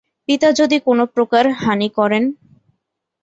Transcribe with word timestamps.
পিতা 0.27 0.49
যদি 0.51 0.77
কোনোপ্রকার 0.79 1.45
হানি 1.57 1.89
করেন। 1.89 2.23